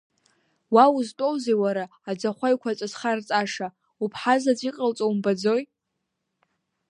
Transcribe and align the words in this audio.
Уа 0.73 0.85
узтәоузеи 0.95 1.57
уара 1.63 1.83
аӡахәа 2.09 2.47
еиқәаҵәа 2.49 2.87
зхарҵаша, 2.91 3.67
уԥҳа 4.03 4.35
заҵә 4.41 4.63
иҟалҵо 4.69 5.05
умбаӡои. 5.05 5.63